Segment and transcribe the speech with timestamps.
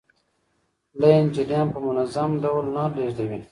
[0.99, 3.41] لین جریان په منظم ډول نه لیږدوي.